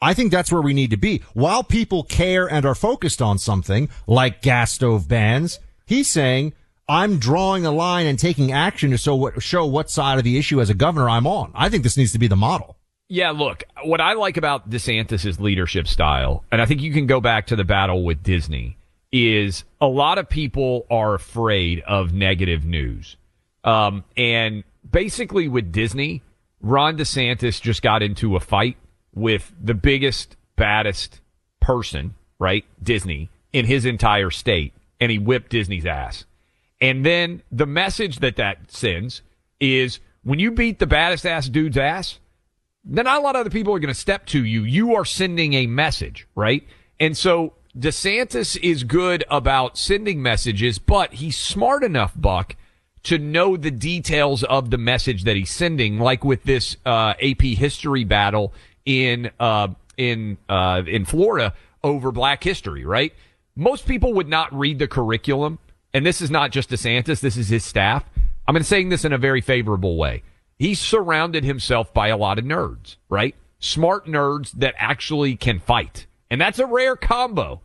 [0.00, 1.22] I think that's where we need to be.
[1.34, 6.52] While people care and are focused on something like gas stove bans, he's saying,
[6.88, 10.38] I'm drawing a line and taking action to show what, show what side of the
[10.38, 11.52] issue as a governor I'm on.
[11.54, 12.76] I think this needs to be the model.
[13.10, 17.20] Yeah, look, what I like about DeSantis' leadership style, and I think you can go
[17.20, 18.78] back to the battle with Disney,
[19.12, 23.16] is a lot of people are afraid of negative news.
[23.64, 26.22] Um, and basically with Disney,
[26.60, 28.76] Ron DeSantis just got into a fight
[29.14, 31.20] with the biggest, baddest
[31.60, 32.64] person, right?
[32.82, 36.24] Disney in his entire state, and he whipped Disney's ass.
[36.80, 39.22] And then the message that that sends
[39.60, 42.18] is when you beat the baddest ass dude's ass,
[42.84, 44.62] then not a lot of other people are going to step to you.
[44.62, 46.66] You are sending a message, right?
[47.00, 52.56] And so DeSantis is good about sending messages, but he's smart enough, Buck,
[53.04, 57.42] to know the details of the message that he's sending, like with this uh, AP
[57.42, 58.52] history battle
[58.84, 63.12] in uh, in uh, in Florida over Black history, right?
[63.54, 65.58] Most people would not read the curriculum
[65.92, 68.04] and this is not just DeSantis, this is his staff.
[68.46, 70.22] I'm saying this in a very favorable way.
[70.58, 73.34] He's surrounded himself by a lot of nerds, right?
[73.60, 76.06] Smart nerds that actually can fight.
[76.30, 77.60] And that's a rare combo.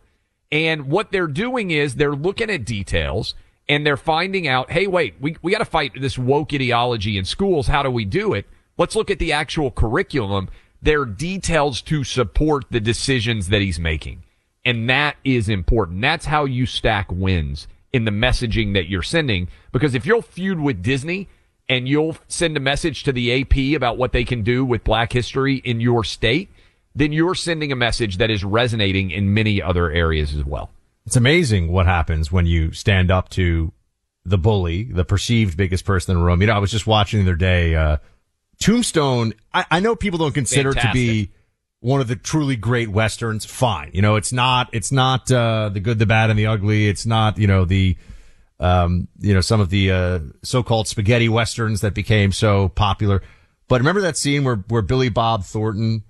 [0.52, 3.34] And what they're doing is they're looking at details
[3.68, 7.26] and they're finding out, hey, wait, we, we got to fight this woke ideology in
[7.26, 7.68] schools.
[7.68, 8.46] How do we do it?
[8.78, 10.50] Let's look at the actual curriculum.
[10.82, 14.24] There are details to support the decisions that he's making.
[14.66, 16.02] And that is important.
[16.02, 19.48] That's how you stack wins in the messaging that you're sending.
[19.72, 21.30] Because if you'll feud with Disney
[21.70, 25.14] and you'll send a message to the AP about what they can do with black
[25.14, 26.50] history in your state,
[26.96, 30.72] then you're sending a message that is resonating in many other areas as well.
[31.06, 33.72] It's amazing what happens when you stand up to
[34.26, 36.42] the bully, the perceived biggest person in the room.
[36.42, 37.98] You know, I was just watching the other day, uh,
[38.60, 39.34] Tombstone.
[39.54, 41.02] I, I know people don't consider Fantastic.
[41.02, 41.32] it to be
[41.84, 43.92] one of the truly great westerns, fine.
[43.94, 46.88] You know, it's not, it's not, uh, the good, the bad, and the ugly.
[46.88, 47.98] It's not, you know, the,
[48.62, 53.22] um, you know, some of the, uh, so-called spaghetti westerns that became so popular.
[53.68, 56.04] But remember that scene where, where Billy Bob Thornton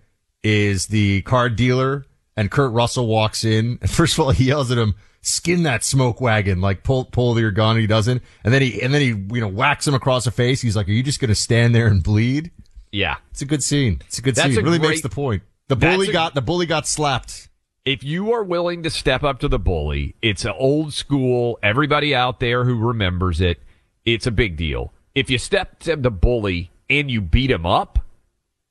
[0.43, 2.05] is the card dealer
[2.37, 3.79] and Kurt Russell walks in.
[3.81, 7.39] And first of all, he yells at him, skin that smoke wagon, like pull, pull
[7.39, 7.79] your gun.
[7.79, 8.21] He doesn't.
[8.43, 10.61] And then he, and then he, you know, whacks him across the face.
[10.61, 12.51] He's like, are you just going to stand there and bleed?
[12.91, 13.15] Yeah.
[13.31, 14.03] It's a good scene.
[14.05, 14.57] It's a good That's scene.
[14.57, 15.41] A it really great, makes the point.
[15.67, 17.49] The bully a, got the bully got slapped.
[17.85, 21.59] If you are willing to step up to the bully, it's an old school.
[21.61, 23.61] Everybody out there who remembers it,
[24.05, 24.93] it's a big deal.
[25.15, 27.99] If you step to the bully and you beat him up,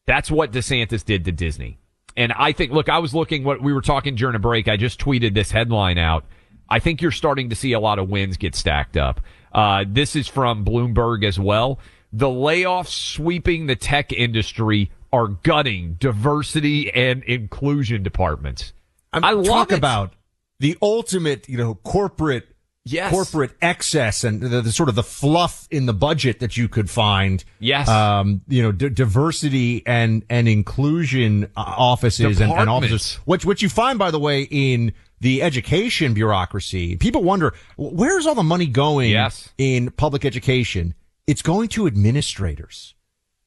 [0.07, 1.79] that's what DeSantis did to Disney.
[2.17, 4.69] And I think, look, I was looking what we were talking during a break.
[4.69, 6.25] I just tweeted this headline out.
[6.69, 9.21] I think you're starting to see a lot of wins get stacked up.
[9.53, 11.79] Uh, this is from Bloomberg as well.
[12.13, 18.73] The layoffs sweeping the tech industry are gutting diversity and inclusion departments.
[19.13, 19.79] I'm, I talk it.
[19.79, 20.15] about
[20.59, 22.49] the ultimate, you know, corporate
[22.85, 23.11] yes.
[23.13, 26.91] corporate excess and the, the, sort of the fluff in the budget that you could
[26.91, 27.45] find.
[27.59, 27.89] Yes.
[27.89, 33.63] Um, you know, d- diversity and, and inclusion uh, offices and, and, offices, which, which
[33.63, 36.97] you find, by the way, in the education bureaucracy.
[36.97, 39.51] People wonder where's all the money going yes.
[39.59, 40.95] in public education?
[41.27, 42.95] It's going to administrators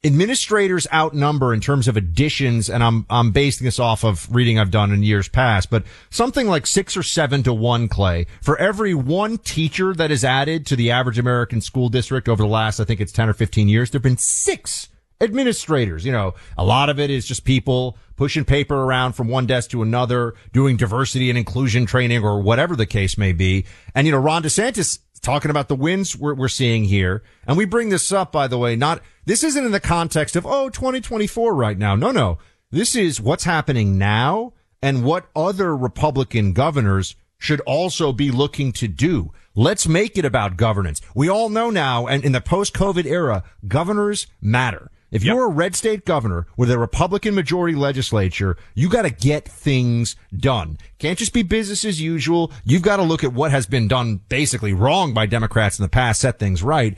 [0.05, 4.71] administrators outnumber in terms of additions, and I'm I'm basing this off of reading I've
[4.71, 8.93] done in years past, but something like six or seven to one, Clay, for every
[8.93, 12.85] one teacher that is added to the average American school district over the last, I
[12.85, 14.89] think it's 10 or 15 years, there have been six
[15.21, 16.05] administrators.
[16.05, 19.71] You know, a lot of it is just people pushing paper around from one desk
[19.71, 23.65] to another, doing diversity and inclusion training or whatever the case may be.
[23.93, 27.23] And, you know, Ron DeSantis talking about the wins we're, we're seeing here.
[27.47, 30.45] And we bring this up, by the way, not, this isn't in the context of,
[30.45, 31.95] oh, 2024 right now.
[31.95, 32.37] No, no.
[32.71, 38.87] This is what's happening now and what other Republican governors should also be looking to
[38.87, 39.31] do.
[39.55, 41.01] Let's make it about governance.
[41.15, 44.91] We all know now, and in the post-COVID era, governors matter.
[45.15, 45.33] If yep.
[45.33, 50.17] you're a red state governor with a Republican majority legislature, you got to get things
[50.35, 50.77] done.
[50.99, 52.51] Can't just be business as usual.
[52.65, 55.89] You've got to look at what has been done basically wrong by Democrats in the
[55.89, 56.97] past, set things right.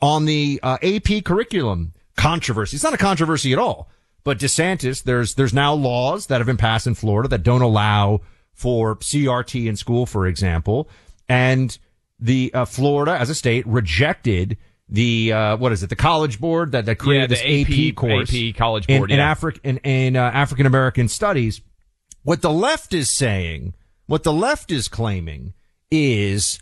[0.00, 3.88] On the uh, AP curriculum controversy, it's not a controversy at all.
[4.24, 8.22] But DeSantis, there's there's now laws that have been passed in Florida that don't allow
[8.54, 10.88] for CRT in school, for example,
[11.28, 11.78] and
[12.18, 14.58] the uh, Florida as a state rejected
[14.92, 15.88] the uh, what is it?
[15.88, 19.16] The College Board that that created yeah, this AP, AP, course, AP College Board in,
[19.16, 19.34] yeah.
[19.42, 21.62] in in, in uh, African American Studies.
[22.24, 23.72] What the left is saying,
[24.06, 25.54] what the left is claiming,
[25.90, 26.60] is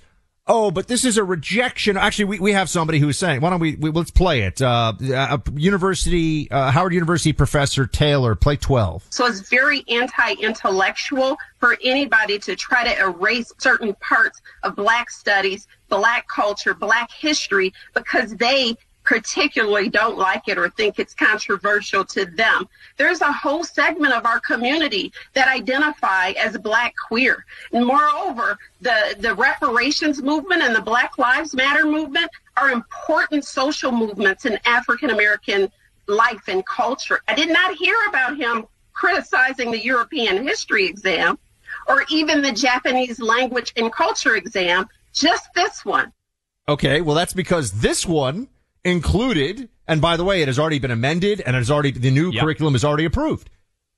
[0.52, 1.96] Oh, but this is a rejection.
[1.96, 4.60] Actually, we, we have somebody who's saying, why don't we, we let's play it.
[4.60, 9.06] Uh, uh, University, uh, Howard University professor Taylor, play 12.
[9.10, 15.68] So it's very anti-intellectual for anybody to try to erase certain parts of black studies,
[15.88, 18.76] black culture, black history, because they
[19.10, 22.68] particularly don't like it or think it's controversial to them.
[22.96, 27.44] There's a whole segment of our community that identify as black queer.
[27.72, 33.90] And moreover, the, the reparations movement and the Black Lives Matter movement are important social
[33.90, 35.72] movements in African American
[36.06, 37.20] life and culture.
[37.26, 41.36] I did not hear about him criticizing the European history exam
[41.88, 46.12] or even the Japanese language and culture exam, just this one.
[46.68, 48.46] Okay, well, that's because this one
[48.84, 52.10] included, and by the way, it has already been amended and it has already, the
[52.10, 52.42] new yep.
[52.42, 53.50] curriculum is already approved.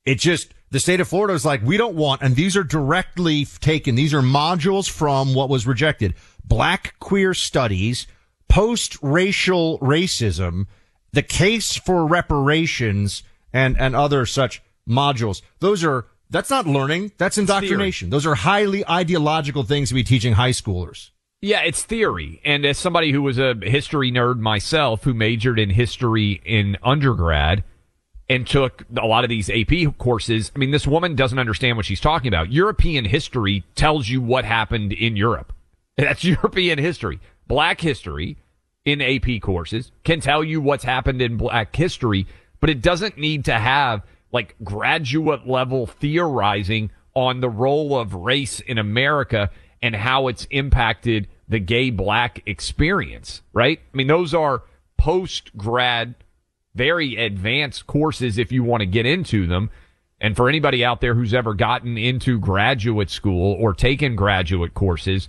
[0.05, 3.45] It just, the state of Florida is like, we don't want, and these are directly
[3.45, 3.95] taken.
[3.95, 6.15] These are modules from what was rejected.
[6.43, 8.07] Black queer studies,
[8.49, 10.67] post-racial racism,
[11.13, 15.41] the case for reparations, and, and other such modules.
[15.59, 17.11] Those are, that's not learning.
[17.17, 18.09] That's indoctrination.
[18.09, 21.11] Those are highly ideological things to be teaching high schoolers.
[21.43, 22.39] Yeah, it's theory.
[22.45, 27.65] And as somebody who was a history nerd myself, who majored in history in undergrad
[28.29, 31.85] and took a lot of these AP courses, I mean, this woman doesn't understand what
[31.85, 32.53] she's talking about.
[32.53, 35.51] European history tells you what happened in Europe.
[35.97, 37.19] That's European history.
[37.45, 38.37] Black history
[38.85, 42.25] in AP courses can tell you what's happened in black history,
[42.61, 44.01] but it doesn't need to have
[44.31, 49.49] like graduate level theorizing on the role of race in America
[49.81, 53.79] and how it's impacted the gay black experience, right?
[53.93, 54.63] I mean, those are
[54.97, 56.15] post grad,
[56.75, 59.69] very advanced courses if you want to get into them.
[60.21, 65.27] And for anybody out there who's ever gotten into graduate school or taken graduate courses,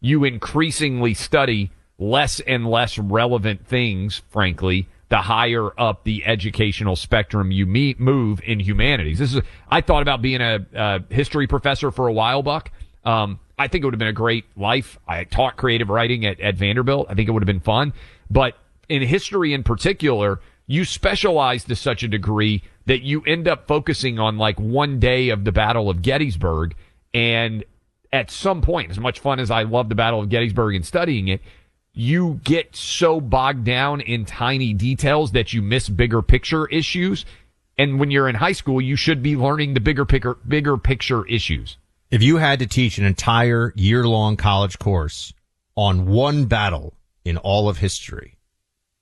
[0.00, 7.50] you increasingly study less and less relevant things, frankly, the higher up the educational spectrum
[7.50, 9.18] you meet, move in humanities.
[9.18, 12.70] This is, I thought about being a, a history professor for a while, Buck.
[13.04, 14.98] Um, I think it would have been a great life.
[15.08, 17.06] I taught creative writing at, at Vanderbilt.
[17.08, 17.92] I think it would have been fun.
[18.30, 18.56] But
[18.88, 24.18] in history in particular, you specialize to such a degree that you end up focusing
[24.18, 26.74] on like one day of the Battle of Gettysburg.
[27.14, 27.64] And
[28.12, 31.28] at some point, as much fun as I love the Battle of Gettysburg and studying
[31.28, 31.40] it,
[31.94, 37.24] you get so bogged down in tiny details that you miss bigger picture issues.
[37.78, 41.26] And when you're in high school, you should be learning the bigger picture, bigger picture
[41.26, 41.78] issues.
[42.10, 45.32] If you had to teach an entire year long college course
[45.74, 48.38] on one battle in all of history,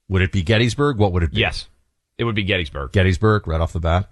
[0.08, 0.98] would it be Gettysburg?
[0.98, 1.40] What would it be?
[1.40, 1.68] Yes,
[2.16, 2.92] it would be Gettysburg.
[2.92, 4.10] Gettysburg, right off the bat.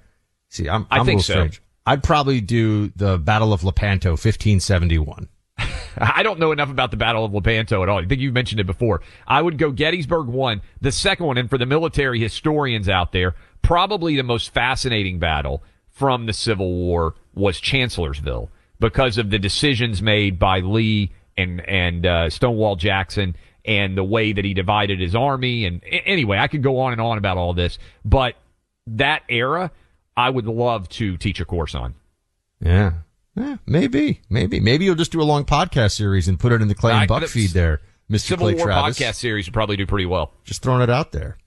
[0.49, 1.33] See, I'm, I'm I think a little so.
[1.33, 1.63] strange.
[1.87, 5.29] I'd probably do the Battle of Lepanto, 1571.
[5.99, 7.99] I don't know enough about the Battle of Lepanto at all.
[7.99, 9.01] I think you mentioned it before.
[9.27, 13.35] I would go Gettysburg one, the second one, and for the military historians out there,
[13.63, 18.51] probably the most fascinating battle from the Civil War was Chancellorsville
[18.83, 24.33] because of the decisions made by Lee and and uh, Stonewall Jackson and the way
[24.33, 25.65] that he divided his army.
[25.65, 28.35] And anyway, I could go on and on about all this, but
[28.89, 29.71] that era,
[30.17, 31.95] I would love to teach a course on.
[32.61, 32.93] Yeah.
[33.35, 36.69] Yeah, maybe, maybe, maybe you'll just do a long podcast series and put it in
[36.69, 37.81] the Clay and Buck feed there,
[38.11, 38.21] Mr.
[38.21, 38.99] Civil Clay War Travis.
[38.99, 40.35] podcast series would probably do pretty well.
[40.45, 41.39] Just throwing it out there.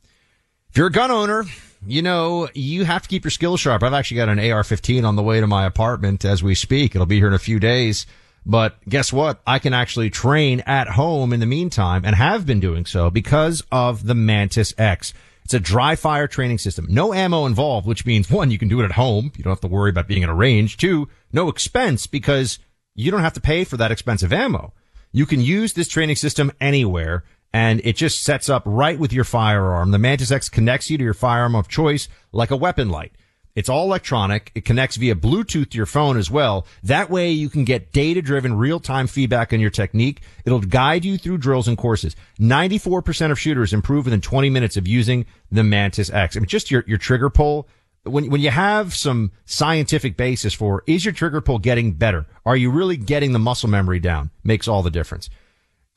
[0.71, 1.45] If you're a gun owner,
[1.87, 3.83] you know, you have to keep your skills sharp.
[3.83, 6.95] I've actually got an AR-15 on the way to my apartment as we speak.
[6.95, 8.05] It'll be here in a few days.
[8.45, 9.41] But guess what?
[9.47, 13.63] I can actually train at home in the meantime and have been doing so because
[13.71, 15.13] of the Mantis X.
[15.43, 16.87] It's a dry fire training system.
[16.89, 19.31] No ammo involved, which means one, you can do it at home.
[19.35, 20.77] You don't have to worry about being in a range.
[20.77, 22.59] Two, no expense because
[22.95, 24.73] you don't have to pay for that expensive ammo.
[25.11, 27.23] You can use this training system anywhere
[27.55, 29.91] and it just sets up right with your firearm.
[29.91, 33.13] The Mantis X connects you to your firearm of choice like a weapon light.
[33.55, 34.51] It's all electronic.
[34.55, 36.67] It connects via Bluetooth to your phone as well.
[36.83, 40.19] That way you can get data driven real time feedback on your technique.
[40.43, 42.17] It'll guide you through drills and courses.
[42.41, 46.35] 94% of shooters improve within 20 minutes of using the Mantis X.
[46.35, 47.69] I mean, just your, your trigger pull.
[48.03, 52.25] When, when you have some scientific basis for, is your trigger pull getting better?
[52.45, 54.31] Are you really getting the muscle memory down?
[54.43, 55.29] Makes all the difference.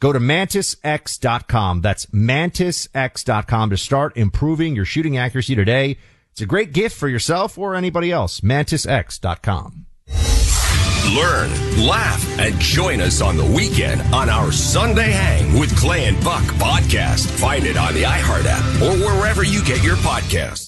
[0.00, 1.80] Go to mantisx.com.
[1.80, 5.98] That's mantisx.com to start improving your shooting accuracy today.
[6.32, 8.40] It's a great gift for yourself or anybody else.
[8.40, 9.86] MantisX.com.
[11.14, 11.50] Learn,
[11.86, 16.44] laugh, and join us on the weekend on our Sunday Hang with Clay and Buck
[16.44, 17.26] podcast.
[17.40, 20.67] Find it on the iHeart app or wherever you get your podcasts.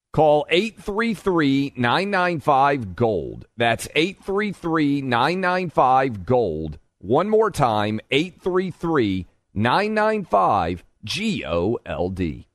[0.13, 3.47] Call 833 995 Gold.
[3.55, 6.79] That's 833 995 Gold.
[6.99, 12.47] One more time 833 995 G O L D.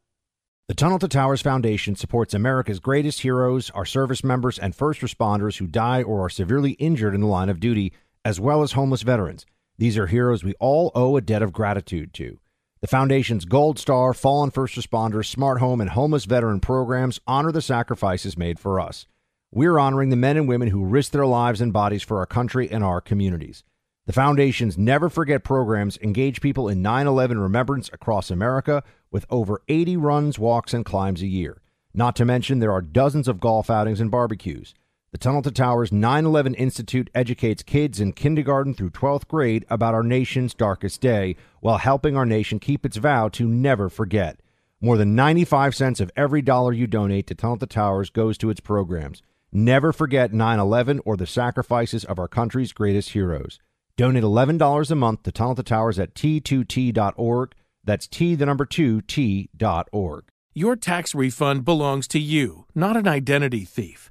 [0.69, 5.57] The Tunnel to Towers Foundation supports America's greatest heroes, our service members, and first responders
[5.57, 7.93] who die or are severely injured in the line of duty,
[8.25, 9.47] as well as homeless veterans.
[9.79, 12.39] These are heroes we all owe a debt of gratitude to.
[12.87, 17.61] The Foundation's Gold Star, Fallen First Responders, Smart Home, and Homeless Veteran programs honor the
[17.61, 19.09] sacrifices made for us.
[19.51, 22.71] We're honoring the men and women who risked their lives and bodies for our country
[22.71, 23.65] and our communities.
[24.07, 29.63] The Foundation's Never Forget programs engage people in 9 11 remembrance across America with over
[29.67, 31.61] 80 runs, walks, and climbs a year.
[31.93, 34.75] Not to mention, there are dozens of golf outings and barbecues.
[35.17, 39.95] The Tunnel to Towers 9 11 Institute educates kids in kindergarten through 12th grade about
[39.95, 44.41] our nation's darkest day while helping our nation keep its vow to never forget.
[44.79, 48.51] More than 95 cents of every dollar you donate to Tunnel to Towers goes to
[48.51, 49.23] its programs.
[49.51, 53.59] Never forget 9 11 or the sacrifices of our country's greatest heroes.
[53.97, 57.55] Donate $11 a month to Tunnel to Towers at t2t.org.
[57.83, 60.25] That's T, the number 2, T.org.
[60.53, 64.11] Your tax refund belongs to you, not an identity thief.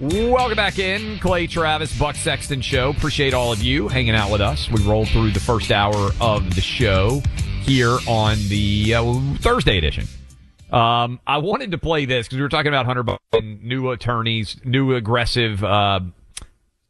[0.00, 1.18] Welcome back in.
[1.18, 2.90] Clay Travis, Buck Sexton Show.
[2.90, 4.70] Appreciate all of you hanging out with us.
[4.70, 7.20] We rolled through the first hour of the show
[7.62, 10.06] here on the uh, Thursday edition.
[10.70, 14.56] Um, I wanted to play this because we were talking about Hunter Biden, new attorneys,
[14.64, 15.98] new aggressive, uh,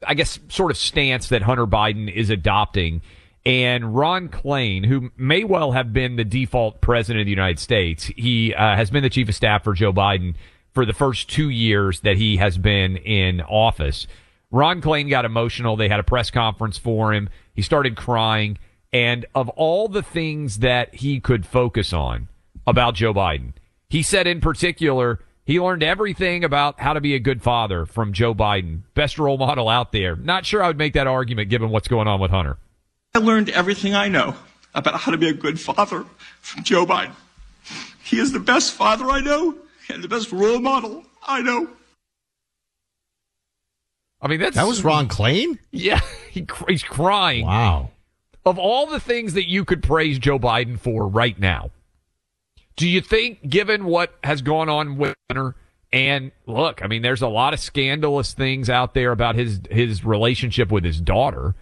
[0.06, 3.00] I guess, sort of stance that Hunter Biden is adopting.
[3.46, 8.04] And Ron Klain, who may well have been the default president of the United States,
[8.04, 10.34] he uh, has been the chief of staff for Joe Biden
[10.78, 14.06] for the first two years that he has been in office.
[14.52, 15.74] Ron Klain got emotional.
[15.74, 17.30] They had a press conference for him.
[17.52, 18.58] He started crying.
[18.92, 22.28] And of all the things that he could focus on
[22.64, 23.54] about Joe Biden,
[23.90, 28.12] he said in particular, he learned everything about how to be a good father from
[28.12, 28.82] Joe Biden.
[28.94, 30.14] Best role model out there.
[30.14, 32.56] Not sure I would make that argument given what's going on with Hunter.
[33.16, 34.36] I learned everything I know
[34.76, 36.04] about how to be a good father
[36.40, 37.16] from Joe Biden.
[38.04, 39.56] He is the best father I know
[39.88, 41.68] and the best role model I know.
[44.20, 45.58] I mean, that's That was Ron Klain?
[45.70, 47.46] Yeah, he, he's crying.
[47.46, 47.90] Wow.
[48.44, 51.70] Of all the things that you could praise Joe Biden for right now,
[52.76, 55.54] do you think, given what has gone on with Hunter,
[55.92, 60.04] and look, I mean, there's a lot of scandalous things out there about his his
[60.04, 61.54] relationship with his daughter.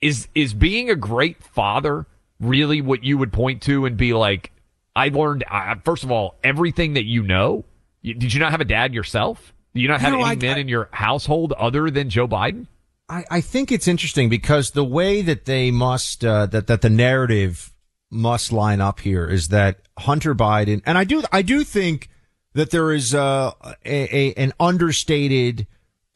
[0.00, 2.06] Is is being a great father
[2.38, 4.52] really what you would point to and be like,
[4.96, 7.64] I learned uh, first of all everything that you know.
[8.02, 9.52] You, did you not have a dad yourself?
[9.74, 12.66] Do you not have any I- men I- in your household other than Joe Biden?
[13.08, 16.90] I, I think it's interesting because the way that they must uh, that that the
[16.90, 17.72] narrative
[18.10, 22.08] must line up here is that Hunter Biden and I do I do think
[22.54, 23.52] that there is uh,
[23.84, 25.66] a, a an understated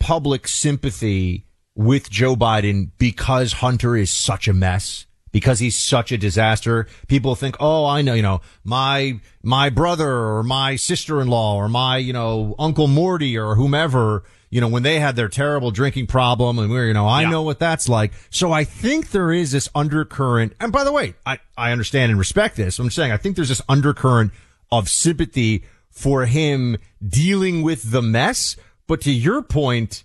[0.01, 1.45] public sympathy
[1.77, 6.87] with Joe Biden because Hunter is such a mess because he's such a disaster.
[7.09, 11.99] People think, "Oh, I know, you know, my my brother or my sister-in-law or my,
[11.99, 16.59] you know, Uncle Morty or whomever, you know, when they had their terrible drinking problem
[16.59, 19.69] and we're, you know, I know what that's like." So I think there is this
[19.75, 20.55] undercurrent.
[20.61, 22.79] And by the way, I I understand and respect this.
[22.79, 24.33] I'm saying I think there's this undercurrent
[24.73, 28.57] of sympathy for him dealing with the mess,
[28.87, 30.05] but to your point,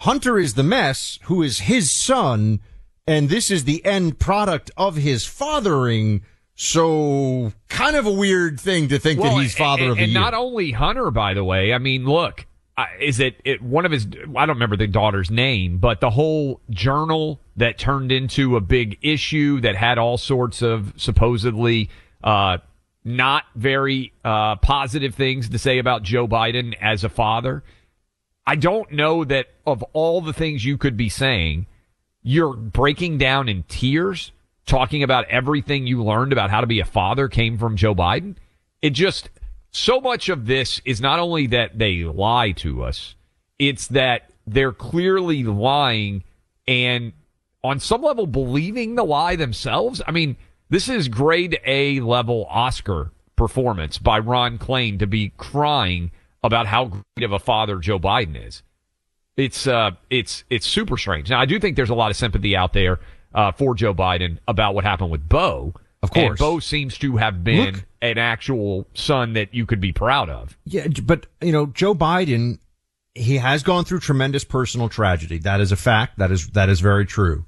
[0.00, 2.60] Hunter is the mess who is his son,
[3.06, 6.22] and this is the end product of his fathering.
[6.54, 10.12] So kind of a weird thing to think that he's father and, of the and
[10.12, 10.20] year.
[10.20, 11.72] not only Hunter, by the way.
[11.72, 12.46] I mean, look,
[13.00, 14.06] is it, it one of his?
[14.36, 18.98] I don't remember the daughter's name, but the whole journal that turned into a big
[19.02, 21.90] issue that had all sorts of supposedly
[22.22, 22.58] uh,
[23.04, 27.62] not very uh, positive things to say about Joe Biden as a father.
[28.46, 31.66] I don't know that of all the things you could be saying,
[32.22, 34.32] you're breaking down in tears
[34.66, 38.36] talking about everything you learned about how to be a father came from Joe Biden.
[38.80, 39.28] It just
[39.70, 43.14] so much of this is not only that they lie to us,
[43.58, 46.24] it's that they're clearly lying
[46.66, 47.12] and
[47.64, 50.02] on some level believing the lie themselves.
[50.06, 50.36] I mean,
[50.68, 56.10] this is grade A level Oscar performance by Ron Klain to be crying
[56.42, 58.62] about how great of a father Joe Biden is.
[59.36, 61.30] It's uh, it's it's super strange.
[61.30, 63.00] Now, I do think there's a lot of sympathy out there
[63.34, 65.74] uh, for Joe Biden about what happened with Beau.
[66.02, 66.30] Of course.
[66.30, 70.28] and Beau seems to have been Look- an actual son that you could be proud
[70.28, 70.58] of.
[70.64, 72.58] Yeah, but you know, Joe Biden,
[73.14, 75.38] he has gone through tremendous personal tragedy.
[75.38, 76.18] That is a fact.
[76.18, 77.44] That is that is very true.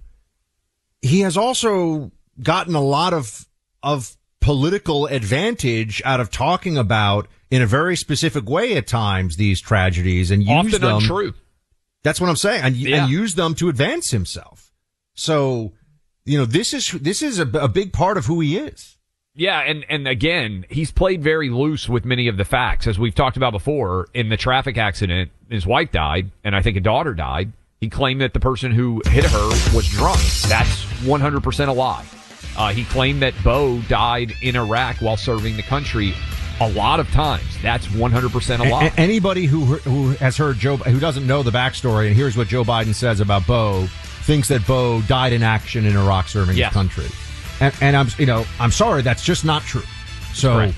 [1.02, 2.12] He has also
[2.42, 3.46] gotten a lot of
[3.82, 9.60] of political advantage out of talking about in a very specific way at times these
[9.60, 10.96] tragedies and use Often them.
[10.98, 11.34] untrue.
[12.04, 13.02] That's what I'm saying, and, Yeah.
[13.04, 14.70] and use them to advance himself.
[15.14, 15.72] So,
[16.24, 18.96] you know, this is this is a, a big part of who he is.
[19.34, 23.14] Yeah, and and again, he's played very loose with many of the facts, as we've
[23.14, 24.06] talked about before.
[24.14, 27.52] In the traffic accident, his wife died, and I think a daughter died.
[27.80, 30.20] He claimed that the person who hit her was drunk.
[30.48, 32.04] That's 100% a lie.
[32.56, 36.14] Uh, he claimed that Beau died in Iraq while serving the country
[36.60, 37.44] a lot of times.
[37.62, 38.84] That's 100% a A- lie.
[38.86, 42.48] a- anybody who who has heard Joe, who doesn't know the backstory, and here's what
[42.48, 43.86] Joe Biden says about Beau,
[44.22, 47.06] thinks that Beau died in action in Iraq serving his country,
[47.60, 49.82] and, and I'm you know I'm sorry, that's just not true.
[50.32, 50.74] So Right.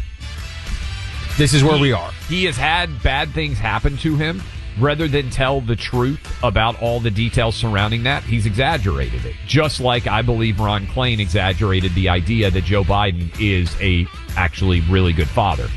[1.39, 2.11] this is where He- we are.
[2.29, 4.43] He has had bad things happen to him.
[4.79, 9.35] Rather than tell the truth about all the details surrounding that, he's exaggerated it.
[9.47, 14.07] Just like I believe Ron Klain exaggerated the idea that Joe Biden is a
[14.37, 15.69] actually really good father.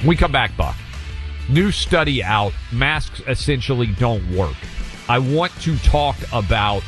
[0.00, 0.76] When we come back, Buck.
[1.48, 2.52] New study out.
[2.72, 4.56] Masks essentially don't work.
[5.08, 6.82] I want to talk about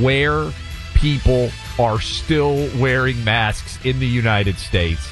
[0.00, 0.50] where
[0.94, 5.08] people are still wearing masks in the United States.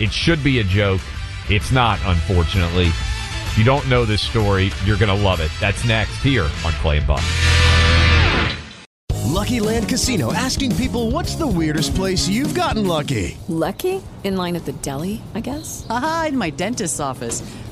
[0.00, 1.00] It should be a joke.
[1.48, 2.90] It's not, unfortunately.
[3.50, 5.50] If you don't know this story, you're going to love it.
[5.58, 7.24] That's next here on Clay and Buck.
[9.24, 13.36] Lucky Land Casino asking people what's the weirdest place you've gotten lucky?
[13.48, 14.02] Lucky?
[14.22, 15.86] In line at the deli, I guess?
[15.88, 17.42] Aha, in my dentist's office.